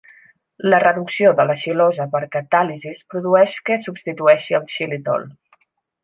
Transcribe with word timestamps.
La 0.73 0.77
reducció 0.83 1.33
de 1.39 1.43
la 1.49 1.55
xilosa 1.63 2.07
per 2.15 2.21
catàlisi 2.37 2.93
produeix 3.15 3.53
que 3.67 3.77
substitueixi 3.87 4.57
el 4.61 4.65
xilitol. 4.77 5.27